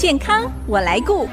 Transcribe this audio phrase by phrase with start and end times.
[0.00, 1.28] 健康我来顾。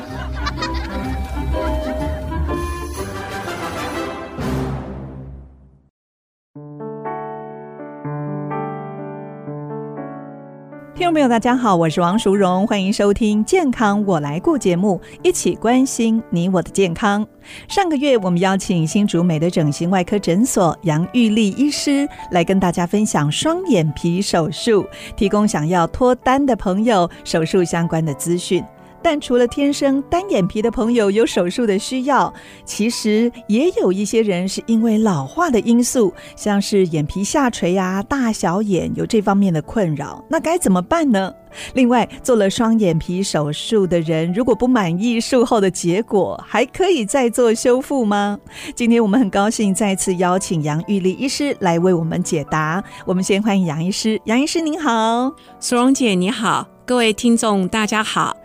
[11.08, 17.26] 众朋友，大家好，我是王淑荣，欢迎收听《健康我来过》节目，一起关心你我的健康。
[17.70, 28.62] 上个月，我们邀请新竹美的整形外科诊所杨玉丽医师来跟大家分享双眼皮手术，提供想要脱单的朋友手术相关的资讯。
[29.02, 32.34] 但除了天生单眼皮的朋友有手术的需要，
[32.66, 41.34] 其实也有一些人是因为老化的因素，像是眼皮下垂啊、大小眼有这方面的困扰，那该怎么办呢？
[41.74, 48.38] 另外，做了双眼皮手术的人，如果不满意术后的结果，还可以再做修复吗？
[48.76, 52.84] 今天我们很高兴再次邀请杨玉丽医师来为我们解答。
[53.06, 58.36] 我们先欢迎杨医师，杨医师您好，苏荣姐你好，各位听众大家好。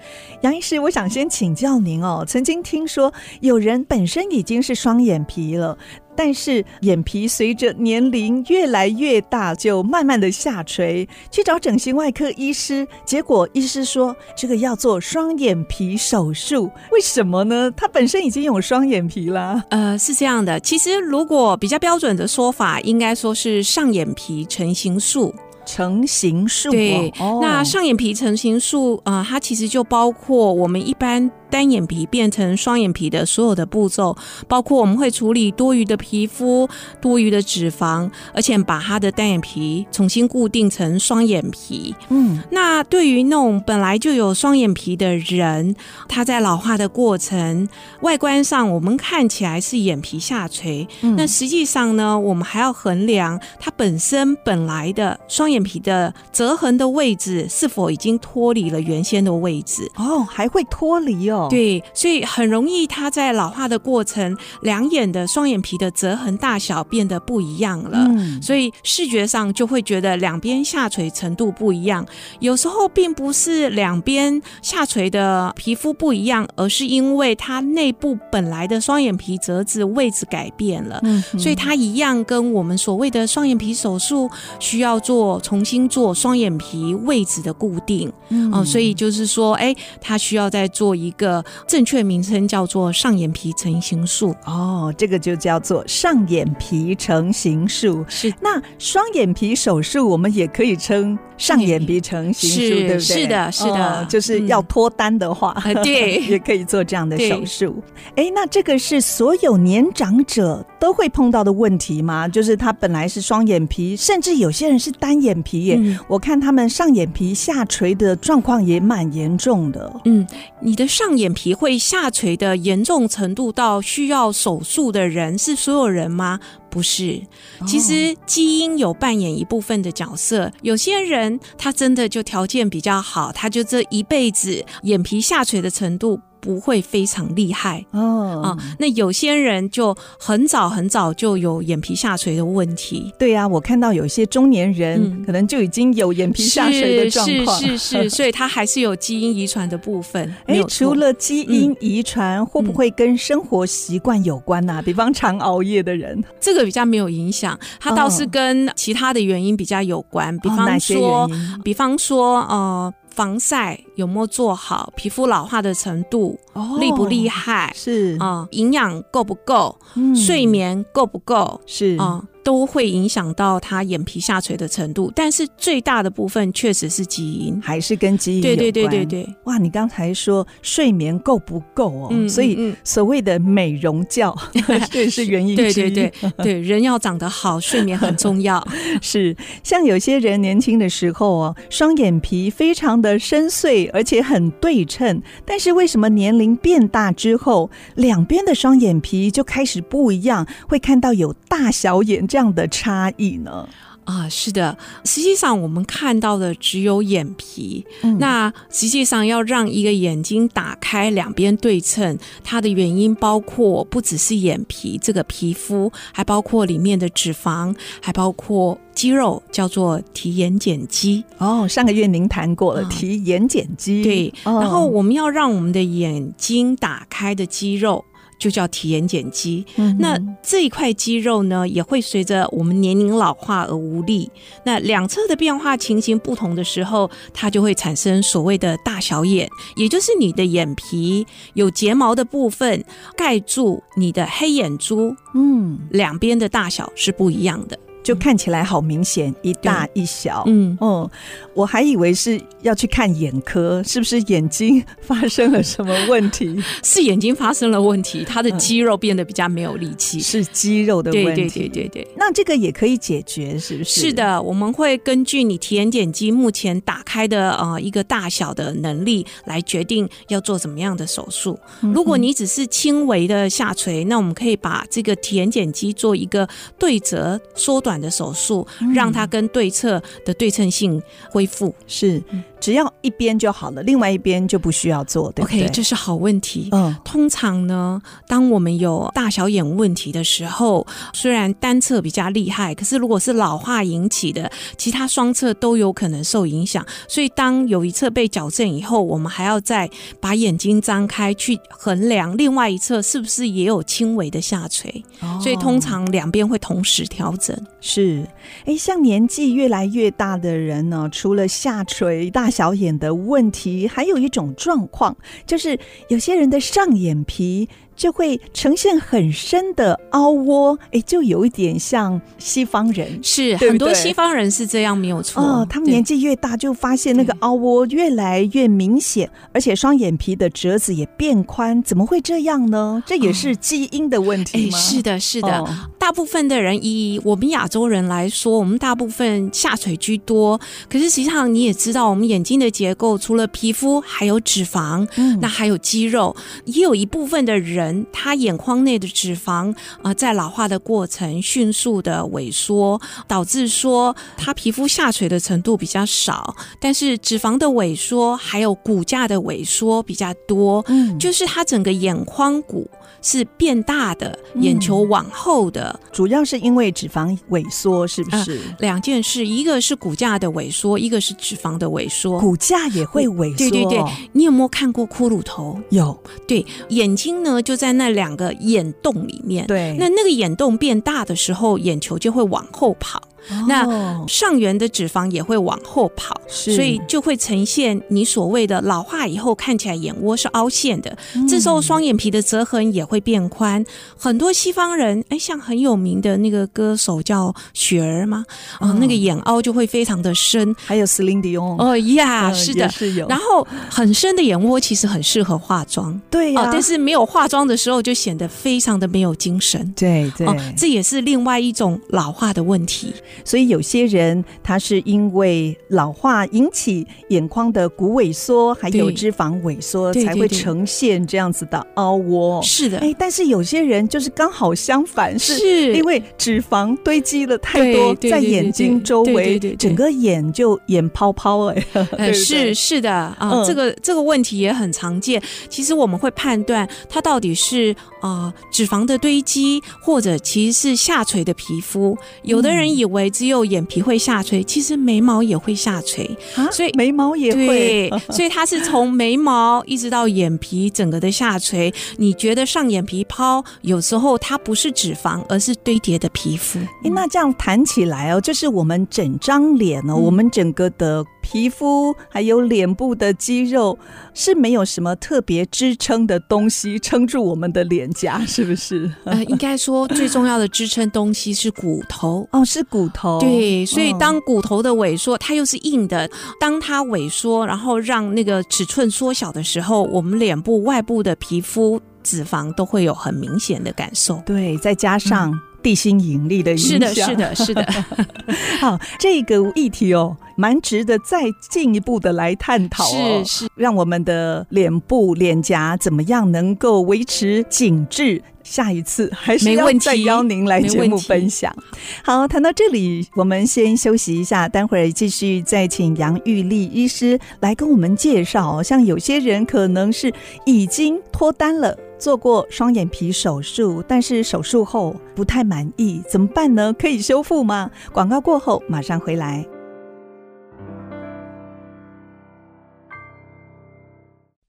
[0.42, 2.24] 杨医师，我想先请教您哦。
[2.26, 5.78] 曾经听说有人本身已经是双眼皮了，
[6.16, 17.72] 但是眼皮随着年龄越来越大，就慢慢的下垂，去找整形外科医师，结果医师说这个要做双眼皮手术，为什么呢？
[17.76, 19.62] 他本身已经有双眼皮了。
[19.70, 25.32] 呃，是这样的，其实如果比较标准的说法，应该说是上眼皮成型术。
[25.64, 31.30] 成型术，对，哦、那上眼皮成型术啊、呃，它其实就包括我们一般。
[31.52, 34.16] 单眼皮变成双眼皮的所有的步骤，
[34.48, 36.66] 包括我们会处理多余的皮肤、
[36.98, 41.94] 多余的脂肪，而且把他的单眼皮重新固定成双眼皮。
[42.08, 45.76] 嗯，那对于那种本来就有双眼皮的人，
[46.08, 47.68] 他在老化的过程，
[48.00, 59.82] 外观上我们看起来是眼皮下垂，嗯、那实际上呢，我们还要衡量它本身本来的双眼皮的折痕的位置是否已经脱离了原先的位置。
[59.96, 61.41] 哦，还会脱离哦。
[61.48, 72.06] 对，所以很容易，它在老化的过程，两眼的双眼皮的折痕大小变得不一样了，嗯，所以视觉上就会觉得两边下垂程度不一样。
[72.40, 91.31] 有时候并不是两边下垂的皮肤不一样，而是因为它内部本来的双眼皮折子位置改变了，嗯，所以它一样跟我们所谓的双眼皮手术需要做重新做双眼皮位置的固定，嗯，所以就是说，哎，它需要再做一个。
[91.68, 98.04] 正确名称叫做上眼皮成形术哦，这个就叫做上眼皮成形术。
[98.08, 103.00] 是，那双眼皮手术我们也可以称上眼皮成型术，是对不对？
[103.00, 107.82] 是的，是的，哦、就是要脱单的话，嗯、对， 也可以做这样的手术。
[108.16, 112.28] 哎，那这个是所有年长者都会碰到的问题吗？
[112.28, 115.76] 就是他本来是双眼皮，甚至有些人是单眼皮耶。
[115.78, 119.92] 嗯、我看他们上眼皮下垂的状况也蛮严重的。
[120.04, 120.26] 嗯，
[120.60, 126.38] 你的上眼皮会下垂的严重程度到需要手术的人是所有人吗？
[126.72, 127.20] 不是，
[127.66, 130.50] 其实基因有扮演一部分的角色。
[130.62, 136.18] 有些人他真的就条件比较好，他就这一辈子眼皮下垂的程度。
[136.42, 143.14] 不会非常厉害哦啊，那有些人就很早很早就有眼皮下垂的问题。
[143.16, 150.34] 对呀、啊，我看到有些中年人、嗯、可能就已经有眼皮下垂的状况，是是是，是， 所以他还是有基因遗传的部分。
[150.46, 160.36] 哎，除了基因遗传，嗯、会不会跟生活习惯有关呢、比方常熬夜的人，这个比较没有影响，它倒是跟其他的原因比较有关。
[160.40, 161.30] 比方说，哦、
[161.62, 162.92] 比方说，呃。
[163.14, 164.92] 防晒有没有做好？
[164.96, 167.72] 皮肤老化的程度、哦、厉不厉害？
[167.74, 169.78] 是啊，营养够不够？
[169.94, 171.60] 嗯、睡眠够不够？
[171.66, 172.22] 是啊。
[172.42, 178.56] 都会影响到他眼皮下垂的程度，但是最大的部分确实是基因，还是跟基因有关。
[178.56, 182.08] 对对对对对，哇，你刚才说睡眠够不够哦？
[182.10, 184.34] 嗯、所以所谓的美容觉，
[184.90, 185.72] 这、嗯、是原因之一。
[185.72, 188.66] 对对对对，人要长得好，睡眠很重要。
[189.00, 202.26] 是，像有些人年轻的时候哦，双眼皮非常的深邃，而且很对称，但是为什么年龄变大之后，两边的双眼皮就开始不一样，会看到有大小眼？
[202.32, 203.68] 这样的差异呢？
[204.04, 207.84] 啊，是的，实际上我们看到的只有眼皮。
[208.00, 221.22] 嗯、那实际上要让一个眼睛打开，两边对称，它的原因包括不只是眼皮这个皮肤，还包括里面的脂肪，还包括肌肉，叫做提眼睑肌。
[221.36, 224.02] 哦，上个月您谈过了、嗯、提眼睑肌。
[224.02, 228.02] 对，哦、然后我们要让我们的眼睛打开的肌肉。
[228.42, 229.64] 就叫体眼睑肌。
[229.76, 234.28] 嗯、那这一块肌肉呢，也会随着我们年龄老化而无力。
[234.64, 241.24] 那两侧的变化情形不同的时候，它就会产生所谓的大小眼，也就是你的眼皮
[241.54, 242.84] 有睫毛的部分
[243.16, 247.78] 盖住你的黑眼珠，嗯，两边的大小是不一样的。
[248.02, 250.42] 就看起来好明显，一大一小。
[250.46, 251.10] 嗯哦，
[251.54, 256.62] 我还以为是要去看眼科，是不是眼睛发生了什么问题？
[256.82, 261.42] 是眼睛发生了问题，他的肌肉变得比较没有力气，嗯、是肌肉的问题。
[261.42, 262.08] 对对对对对。
[262.16, 264.00] 那这个也可以解决，是不是？
[264.00, 271.58] 是的，我们会根据你提眼瞼肌目前打开的呃一个大小的能力来决定要做怎么样的手术。
[271.82, 281.74] 嗯、如果你只是轻微的下垂，那我们可以把这个提眼瞼肌做一个对折缩短的手术，让它跟对侧的对称性恢复。
[281.86, 282.22] 是。
[282.60, 286.68] 只要一边就好了，另外一边就不需要做，对不对？OK，这是好问题。
[286.70, 294.48] 嗯，通常呢，当我们有大小眼问题的时候，虽然单侧比较厉害，可是如果是老化引起的，
[294.78, 296.86] 其他双侧都有可能受影响。
[297.08, 299.90] 所以，当有一侧被矫正以后，我们还要再
[300.20, 305.04] 把眼睛张开去衡量另外一侧是不是也有轻微的下垂。
[305.18, 307.60] 哦，所以，通常两边会同时调整。
[307.84, 308.24] 是，
[308.64, 315.76] 哎，像年纪越来越大的人呢，除了下垂大小眼的问题，还有一种状况，就是
[316.08, 317.68] 有些人的上眼皮。
[318.02, 325.40] 就会呈现很深的凹窝，哎，就有一点像西方人，是很多西方人是这样，没有错。
[325.40, 333.00] 哦，他们年纪越大，就发现那个凹窝越来越明显，而且双眼皮的褶子也变宽，怎么会这样呢？
[333.06, 334.76] 这也是基因的问题吗？
[334.76, 335.58] 哎、哦，是的，是的。
[335.60, 340.60] 哦、大部分的人以我们亚洲人来说，我们大部分下垂居多。
[340.90, 346.34] 可是实际上你也知道，我们眼睛的结构除了皮肤，还有脂肪，嗯，那还有肌肉，
[346.64, 347.91] 也有一部分的人。
[347.92, 362.88] 人他眼眶内的脂肪啊、呃，在老化的过程迅速的萎缩，导致说他皮肤下垂的程度比较少，但是脂肪的萎缩还有骨架的萎缩比较多，嗯，就是他整个眼眶骨
[363.20, 368.52] 是变大的，眼球往后的，嗯、主要是因为脂肪萎缩，是不是？
[368.52, 373.58] 呃、两件事，一个是骨架的萎缩，一个是脂肪的萎缩，骨架也会萎缩。
[373.58, 374.02] 对对对，
[374.32, 375.78] 你有没有看过骷髅头？
[375.90, 376.18] 有。
[376.46, 377.71] 对，眼睛呢就。
[377.72, 383.22] 就在那两个眼洞里面，对，那那个眼洞变大的时候，眼球就会往后跑。
[383.68, 391.16] 那上缘的脂肪也会往后跑，所以就会呈现你所谓的老化以后看起来眼窝是凹陷的。
[391.34, 393.84] 嗯、这时候双眼皮的折痕也会变宽。
[394.16, 398.44] 很多西方人，哎，像很有名的那个歌手叫雪儿吗，
[398.78, 400.74] 啊、哦，那个眼凹就会非常的深。
[400.84, 403.26] 还有 Celine Dion 哦呀，嗯、是的，是有。
[403.28, 406.68] 然后很深的眼窝其实很适合化妆，对呀、啊哦。
[406.72, 409.92] 但是没有化妆的时候就显得非常的没有精神。
[409.96, 413.12] 对对、哦，这也是另外一种老化的问题。
[413.44, 422.62] 所以有些人他是因为老化引起眼眶的骨萎缩，还有脂肪萎缩，才会呈现这样子的凹窝。
[422.62, 431.84] 是的，哎，但是有些人就是刚好相反，是因为脂肪堆积了太多在眼睛周围，整个眼就眼泡泡哎。
[432.12, 435.42] 呃，是是的啊，嗯、这个这个问题也很常见。
[435.68, 442.16] 其实我们会判断它到底是啊、呃、脂肪的堆积，或者其实是下垂的皮肤。
[442.42, 446.24] 有的人以为只有眼皮会下垂，其实眉毛也会下垂，
[446.56, 451.92] 啊、所以眉毛也会， 所以它是从眉毛一直到眼皮整个的下垂。
[452.16, 456.78] 你觉得上眼皮泡，有时候它不是脂肪，而是堆叠的皮肤。
[457.04, 461.24] 哎，那这样谈起来哦，就是我们整张脸哦，嗯、我们整个的。
[461.42, 463.98] 皮肤还有脸部的肌肉
[464.32, 469.10] 是没有什么特别支撑的东西撑住我们的脸颊， 是不是？
[469.24, 473.40] 呃，应该说最重要的支撑东西是骨头哦，是骨头。
[473.40, 484.40] 对，所以当骨头的萎缩，它又是硬的，当它萎缩，然后让那个尺寸缩小的时候，我们脸部外部的皮肤脂肪都会有很明显的感受。
[484.46, 488.04] 对，再加上地心引力的影响，是的，是的，是的。
[488.80, 490.36] 好，这个议题哦。
[490.54, 498.40] 蛮值得再进一步的来探讨哦，是是，让我们的脸部脸颊怎么样能够维持紧致？
[498.62, 501.74] 下一次还是要再邀您来节目分享。
[502.22, 508.82] 好，谈到这里，我们先休息一下，待会儿继续再请杨玉丽医师来跟我们介绍。
[508.82, 510.32] 像有些人可能是
[510.66, 516.94] 已经脱单了，做过双眼皮手术，但是手术后不太满意，怎么办呢？
[516.96, 517.90] 可以修复吗？
[518.12, 519.66] 广告过后马上回来。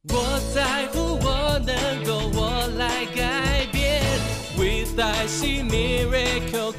[0.10, 3.44] 我在乎，我能够，我来改
[4.96, 6.73] I see miracle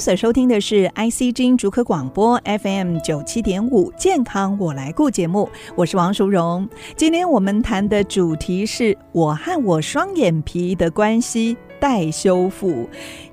[0.00, 6.66] 所收听的是 IC 之音竹科广播 FM 九七点五健康我来顾节目，我是王淑荣。
[6.96, 11.54] 今天我们谈的主题是我和我双眼皮的关系。
[11.80, 12.86] 待修复，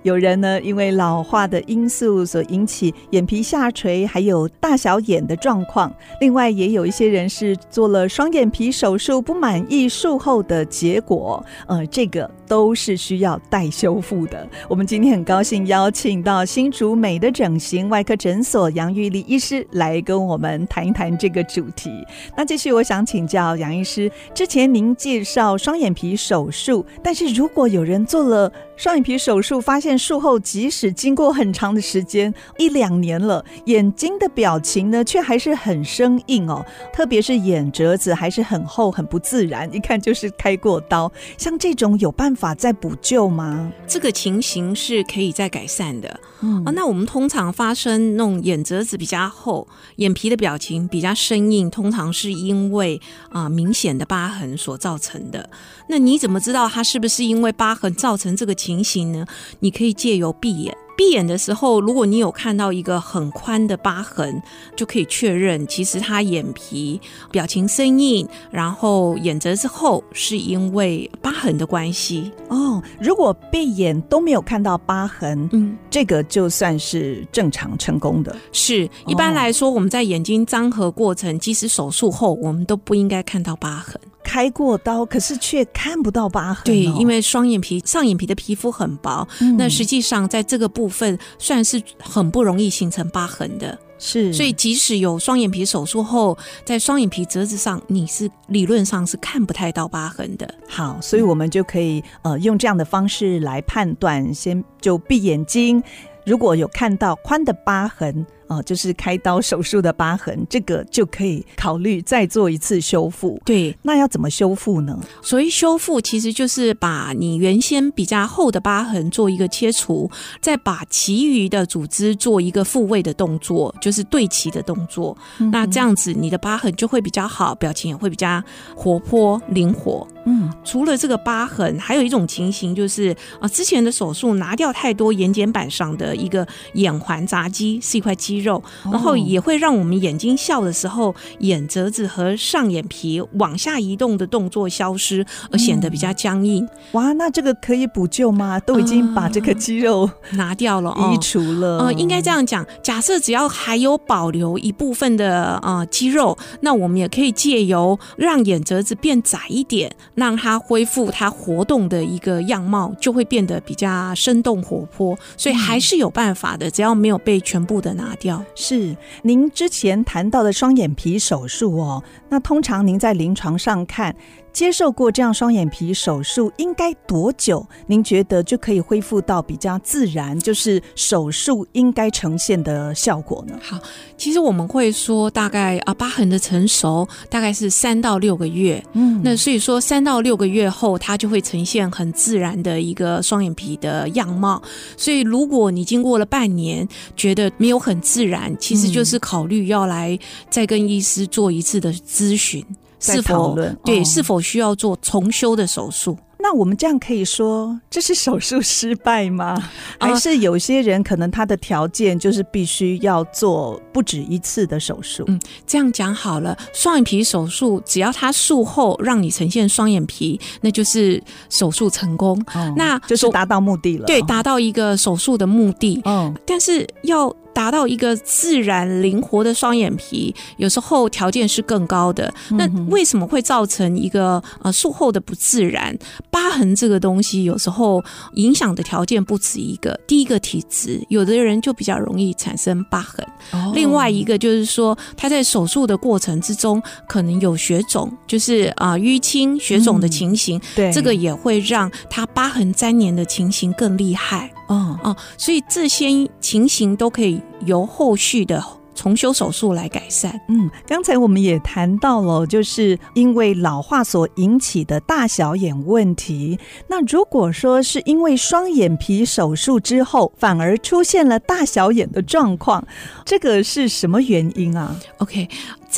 [0.03, 5.93] 有人呢，因为老化的因素所引起眼皮下垂，还有大小眼的状况。
[6.21, 14.47] 另外，也有一些人是做了双眼皮手术不满意术后的结果，呃，这个都是需要待修复的。
[14.69, 21.91] 我们今天很高兴邀请到新竹美的整形外科诊所杨玉丽医师来跟我们谈一谈这个主题。
[22.37, 28.36] 那继续，我想请教杨医师，之前您介绍双眼皮手术，但是如果有人做了
[28.75, 36.63] 双眼皮手术发现术后，即使经过很长的时间，一两年了，眼睛的表情呢，却还是很生硬哦。
[36.93, 41.11] 特别是眼褶子还是很厚，很不自然，一看就是开过刀。
[41.37, 43.71] 像这种有办法再补救吗？
[43.87, 46.19] 这个情形是可以再改善的。
[46.41, 55.49] 嗯，那我们通常发生那种眼褶子比较厚，眼皮的表情比较生硬，通常是因为啊、呃、明显的疤痕所造成的。
[55.89, 58.26] 那你怎么知道它是不是因为疤痕造成？
[58.35, 59.25] 这个情形呢，
[59.59, 60.75] 你可以借由闭眼。
[60.97, 64.41] 闭眼的时候，如果你有看到一个很宽的疤痕，
[64.75, 72.31] 就可以确认，其实他眼皮表情生硬，然后眼褶之后是因为疤痕的关系。
[72.47, 78.35] 哦，如果闭眼都没有看到疤痕，嗯，这个就算是正常成功的。
[78.51, 84.01] 是，一般来说，我们在眼睛张合过程，即使手术后，我们都不应该看到疤痕。
[84.27, 86.65] 开过刀，可是却看不到疤痕哦。
[86.65, 93.79] 对，因为双眼皮上眼皮的皮肤很薄，嗯，那实际上在这个部分算是很不容易形成疤痕的。
[93.97, 100.53] 是，所以即使有双眼皮手术后，在双眼皮折子上，你是理论上是看不太到疤痕的。
[100.67, 105.81] 好，所以我们就可以呃用这样的方式来判断，先就闭眼睛，
[106.25, 108.25] 如果有看到宽的疤痕。
[108.47, 113.39] 哦，就是开刀手术的疤痕，这个就可以考虑再做一次修复。
[113.45, 114.97] 对，那要怎么修复呢？
[115.21, 125.17] 所以修复，其实就是把你原先比较厚的疤痕做一个切除，再把其余的组织做一个复位的动作，就是对齐的动作。
[125.39, 125.51] 嗯。
[125.51, 128.41] 那这样子，你的疤痕就会比较好，表情也会比较
[128.75, 130.07] 活泼灵活。
[130.25, 138.36] 嗯，除了这个疤痕，还有一种情形就是啊，之前的手术拿掉太多眼睑板上的一个眼环匝肌，是一块肌。
[138.37, 146.63] 肌肉，然后也会让我们眼睛笑的时候，眼褶子和上眼皮往下移动的动作消失，而显得比较僵硬。
[146.65, 148.59] 嗯、哇，那这个可以补救吗？
[148.59, 151.79] 都已经把这个肌肉 拿掉了，移除了。
[151.79, 165.17] 呃，应该这样讲，假设只要还有保留一部分的呃肌肉，那我们也可以借由让眼褶子变窄一点，让它恢复它活动的一个样貌，就会变得比较生动活泼。
[165.35, 168.26] 所以还是有办法的，只要没有被全部的拿掉。
[168.55, 174.15] 是您之前谈到的双眼皮手术哦，那通常您在临床上看，
[174.51, 177.65] 接受过这样双眼皮手术应该多久？
[177.85, 183.57] 您觉得就可以恢复到比较自然，就是手术应该呈现的效果呢？
[183.61, 183.79] 好，
[184.17, 188.83] 其实我们会说大概啊，疤痕的成熟大概是三到六个月。
[188.93, 194.61] 嗯，那所以说三到六个月后，它就会呈现很自然的一个双眼皮的样貌。
[194.95, 200.17] 所以如果你经过了半年觉得没有很自然，其实就是考虑要来
[200.49, 202.65] 再跟医师做一次的咨询。
[202.99, 203.55] 是否
[203.85, 204.03] 对？
[204.03, 206.17] 是否需要做重修的手术？
[206.39, 209.55] 那我们这样可以说这是手术失败吗？
[209.99, 215.23] 还是有些人可能他的条件就是必须要做不止一次的手术？
[215.27, 221.21] 嗯，这样讲好了，双眼皮手术只要他术后让你呈现双眼皮，那就是
[221.51, 222.35] 手术成功。
[222.55, 224.05] 哦，那就是达到目的了。
[224.07, 226.01] 对，达到一个手术的目的。
[226.05, 227.31] 嗯，但是要。
[227.57, 232.31] 达到一个自然灵活的双眼皮，有时候条件是更高的。
[232.51, 235.97] 那为什么会造成一个呃术后的不自然？
[236.29, 238.03] 疤痕这个东西有时候
[238.35, 239.99] 影响的条件不止一个。
[240.05, 243.25] 第一个体质，有的人就比较容易产生疤痕。
[243.51, 243.71] 哦。
[243.73, 250.59] 另外一个就是说，他在手术的过程之中可能有血肿，就是啊淤青、血肿的情形。
[250.59, 250.61] 嗯。
[250.75, 254.53] 对，这个也会让他疤痕粘连的情形更厉害。
[254.67, 256.07] 哦哦，所以这些
[256.39, 260.41] 情形都可以由后续的重修手术来改善。
[260.49, 266.59] 嗯，刚才我们也谈到了，就是因为老化所引起的大小眼问题。
[266.87, 272.85] 那如果说是因为双眼皮手术之后，反而出现了大小眼的状况，
[273.23, 275.47] 这个是什么原因啊？OK。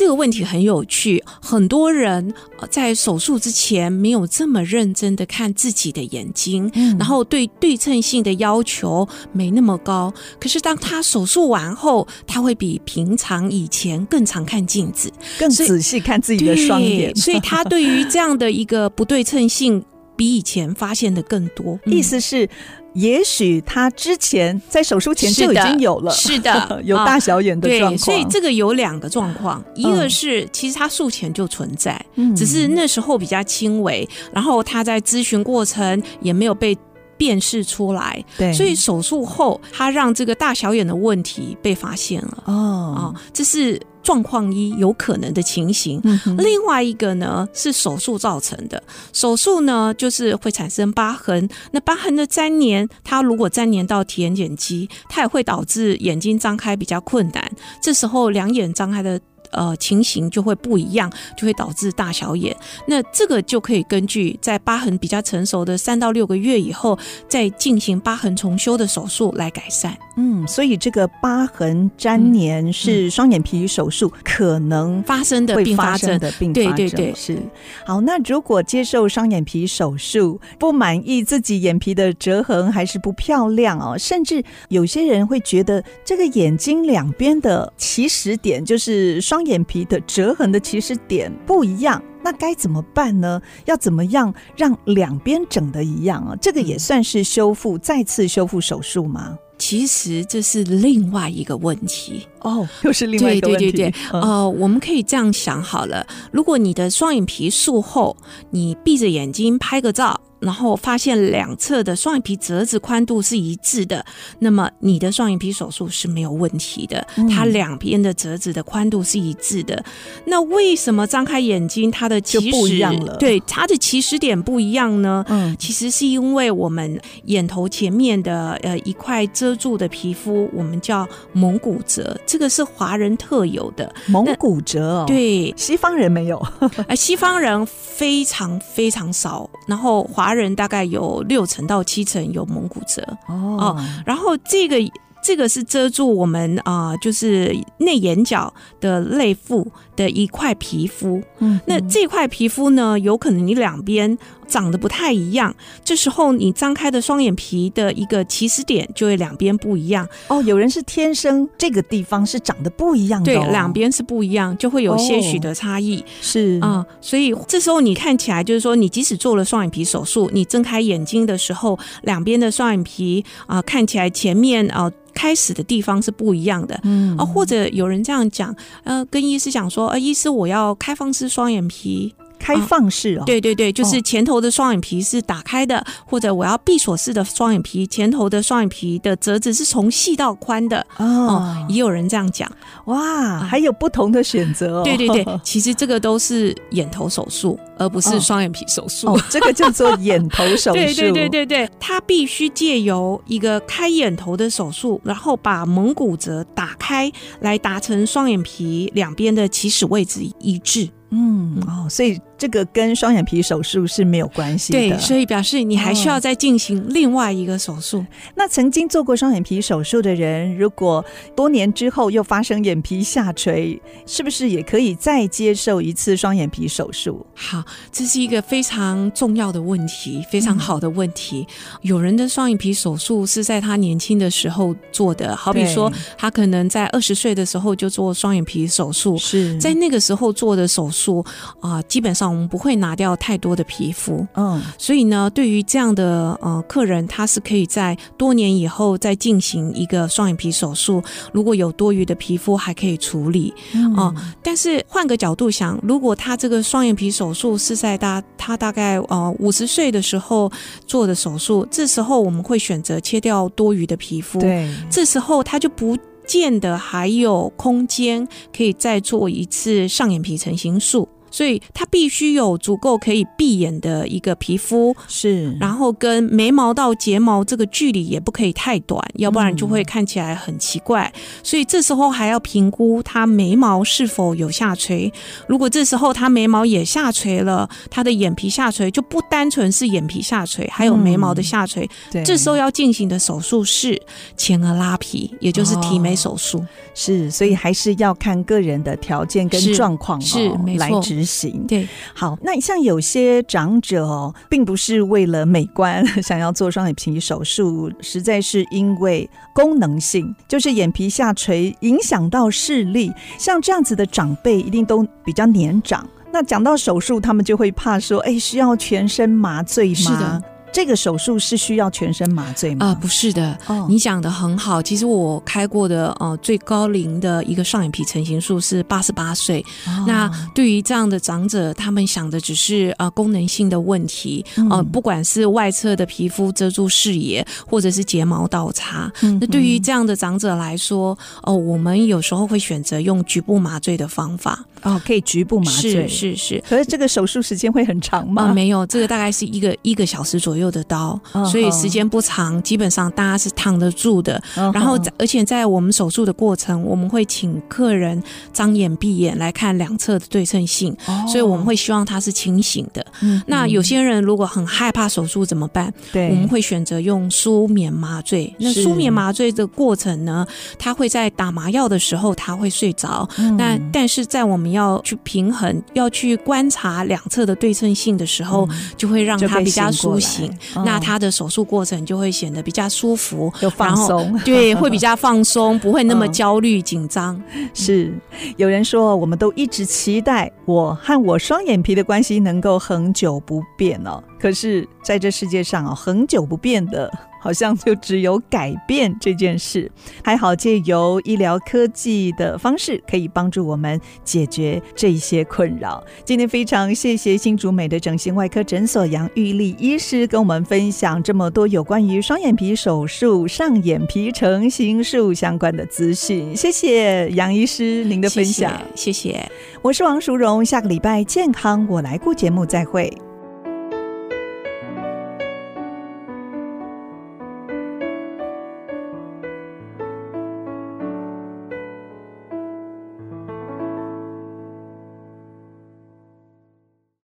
[0.00, 2.32] 这个问题很有趣，很多人
[2.70, 10.10] 在手术之前没有这么认真的看自己的眼睛，嗯、然后对对称性的要求没那么高。
[10.40, 19.84] 可是当他手术完后，他会比平常以前更常看镜子，更仔细看自己的双眼，所以，所以他对于这样的一个不对称性
[20.20, 21.80] 比以前发现的更多。
[21.86, 22.46] 嗯、意思是。
[22.94, 27.92] 也许他之前在手术前就已经有了，是的，是 的有大小眼的状况。
[27.92, 36.76] 对，所以这个有两个状况，一个是其实他术前就存在，嗯，只是那时候比较轻微，然后他在咨询过程也没有被
[37.20, 42.42] 辨识出来，对，所以手术后他让这个大小眼的问题被发现了。
[42.46, 43.78] 哦，哦，这是。
[44.02, 48.82] 状况一有可能的情形，嗯、另外一个呢是手术造成的。
[49.12, 57.52] 手术呢就是会产生疤痕，那疤痕的粘连，它如果粘连到提眼瞼肌，它也会导致眼睛张开比较困难。
[57.82, 59.20] 这时候两眼张开的。
[59.52, 62.56] 呃，情形就会不一样，就会导致大小眼。
[62.86, 69.96] 那这个就可以根据在疤痕比较成熟的三到六个月以后，再进行疤痕重修的手术来改善。
[70.16, 76.76] 嗯，所以这个疤痕粘连是双眼皮手术可能发生的并发症的并发症。
[76.76, 77.36] 对对对，是。
[77.84, 89.39] 好，那如果接受双眼皮手术，不满意自己眼皮的折痕还是不漂亮哦，甚至有些人会觉得这个眼睛两边的起始点就是双。
[89.40, 93.40] 双眼皮的折痕的起始点不一样，那该怎么办呢？
[93.64, 96.36] 要怎么样让两边整的一样啊？
[96.42, 99.38] 这个也算是修复，再次修复手术吗？
[99.56, 103.72] 其实这是另外一个问题哦，又是另外一个问题。
[103.72, 108.14] 对对对对，呃、嗯，我们可以这样想好了，如果你的双眼皮术后，
[108.50, 110.20] 你闭着眼睛拍个照。
[110.40, 114.04] 然后发现两侧的双眼皮折子宽度是一致的，
[114.40, 117.06] 那么你的双眼皮手术是没有问题的。
[117.30, 119.82] 它两边的折子的宽度是一致的。
[120.24, 123.16] 那为什么张开眼睛它的起始不一样了？
[123.16, 125.24] 对，它的起始点不一样呢？
[125.28, 135.04] 嗯，其实是因为我们眼头前面的呃一块遮住的皮肤，我们叫蒙古褶，这个是华人特有的蒙古褶哦。
[135.06, 136.42] 对，西方人没有，
[136.88, 139.48] 呃，西方人非常非常少。
[139.66, 144.76] 然后华华人大概有六成到七成有蒙古褶哦，哦，然后这个
[145.24, 149.66] 这个是遮住我们啊、呃，就是内眼角的内腹
[149.96, 151.20] 的一块皮肤。
[151.40, 154.16] 嗯，那这块皮肤呢，有可能你两边。
[154.50, 160.42] 长得不太一样，这时候你张开的双眼皮的一个起始点就会两边不一样哦。
[160.42, 166.00] 有人是天生这个地方是长得不一样的，哦，对，两边是不一样，就会有些许的差异。
[166.00, 176.78] 哦、是啊、嗯，所以这时候你看起来就是说，你即使做了双眼皮手术，你睁开眼睛的时候，两边的双眼皮啊、呃，看起来前面啊、呃、开始的地方是不一样的。
[176.82, 182.14] 嗯啊，或者有人这样讲，呃，跟医师讲说，呃，医师我要开放式双眼皮。
[182.40, 192.50] 开放式哦，对对对，就是前头的双眼皮是打开的，或者我要闭锁式的双眼皮，前头的双眼皮的折子是从细到宽的哦，也有人这样讲，
[192.86, 194.82] 哇，还有不同的选择哦。
[194.82, 199.20] 对对对， 其实这个都是眼头手术，而不是双眼皮手术。
[199.28, 200.72] 这个叫做眼头手术。
[200.80, 210.88] 对对对对对，它必须借由一个开眼头的手术，然后把蒙古褶打开，来达成双眼皮两边的起始位置一致。
[211.12, 214.78] 嗯哦，所以这个跟双眼皮手术是没有关系的。
[214.78, 217.98] 对，所以表示你还需要再进行另外一个手术。
[217.98, 218.06] 哦。
[218.34, 221.04] 那曾经做过双眼皮手术的人，如果
[221.36, 227.26] 多年之后又发生眼皮下垂，是不是也可以再接受一次双眼皮手术？
[227.34, 231.46] 好，这是一个非常重要的问题，非常好的问题。
[231.46, 241.00] 嗯、有人的双眼皮手术是在他年轻的时候做的，好比说他可能在二十岁的时候就做双眼皮手术，是在那个时候做的手术。
[241.00, 241.24] 说
[241.60, 260.50] 啊，基本上我们不会拿掉太多的皮肤，嗯，所以呢，对于这样的呃客人，他是可以在多年以后再进行一个双眼皮手术，如果有多余的皮肤还可以处理，嗯、呃，但是换个角度想，如果他这个双眼皮手术是在大他大概呃五十岁的时候
[260.86, 265.96] 做的手术，这时候我们会选择切掉多余的皮肤，对，这时候他就不。
[266.26, 268.24] 见得还有空间
[268.56, 271.08] 可以再做一次上眼皮成型术。
[271.30, 281.10] 所以它必须有足够可以闭眼的一个皮肤，是，然后跟眉毛到睫毛这个距离也不可以太短，要不然就会看起来很奇怪。
[281.14, 285.12] 嗯、所以这时候还要评估他眉毛是否有下垂。
[285.46, 291.84] 如果这时候他眉毛也下垂了，他的眼皮下垂就不单纯是眼皮下垂，还有眉毛的下垂。
[291.84, 294.00] 嗯、对，这时候要进行的手术是
[294.36, 296.58] 前额拉皮，也就是提眉手术。
[296.58, 301.66] 哦、是，所以还是要看个人的条件跟状况、哦、是，是没错来执行。
[301.66, 313.12] 对，好，那像有些长者哦，并不是为了美观 想要做双眼皮手术，实在是因为功能性，就是眼皮下垂影响到视力。
[313.38, 316.08] 像这样子的长辈，一定都比较年长。
[316.32, 319.94] 那讲到手术，他们就会怕说，哎，需要全身麻醉吗？
[319.94, 320.42] 是的。
[320.72, 322.86] 这个手术是需要全身麻醉吗？
[322.86, 323.58] 啊、呃，不是的。
[323.66, 324.80] 哦，你讲的很好。
[324.80, 329.64] 其实我开过的呃最高龄的一个上眼皮成型术是八十八岁。
[329.86, 334.44] 哦、那对于这样的长者，他们想的只是呃功能性的问题。
[334.56, 339.10] 呃，嗯、不管是外侧的皮肤遮住视野，或者是睫毛倒插。
[339.22, 341.10] 嗯、那对于这样的长者来说，
[341.42, 344.64] 哦、呃，我们有时候会选择用局部麻醉的方法。
[344.82, 346.06] 哦，可以局部麻醉。
[346.06, 346.64] 是是是。
[346.68, 348.44] 可是这个手术时间会很长吗？
[348.46, 350.60] 呃、没有，这个大概是一个一个小时左右。
[350.60, 351.18] 用得到，
[351.50, 354.38] 所以时间不长，基本上大家是躺得住的。
[354.54, 360.94] 然后，而且在我们手术的过程，我们会请客人张眼闭眼来看两侧的对称性，
[361.26, 363.02] 所以我们会希望他是清醒的。
[363.46, 365.90] 那有些人如果很害怕手术怎么办？
[366.12, 368.54] 对，我们会选择用舒眠麻醉。
[368.58, 370.46] 那舒眠麻醉的过程呢，
[370.78, 373.26] 他会在打麻药的时候他会睡着。
[373.56, 380.52] 那但是在我们要去平衡、要去观察两侧的对称性的时候，就会让他比较苏醒。
[380.84, 387.40] 那他的手术过程就会显得比较舒服，又放松， 对，会比较放松， 不会那么焦虑紧张。
[387.74, 388.12] 是，
[388.56, 394.22] 有人说，我们都一直期待我和我双眼皮的关系能够恒久不变哦。
[394.38, 397.10] 可是，在这世界上哦，恒久不变的。
[397.40, 399.90] 好像就只有改变这件事，
[400.22, 406.04] 还好借由医疗科技的方式，可以帮助我们解决这一些困扰。
[406.24, 416.54] 今天非常谢谢新竹美的整形外科诊所杨玉丽医师跟我们分享这么多有关于双眼皮手术、上眼皮成型术相关的资讯。
[416.54, 419.12] 谢谢杨医师您的分享，谢谢。
[419.12, 419.50] 谢谢。
[419.82, 423.29] 我是王淑荣，下个礼拜健康我来顾节目再会。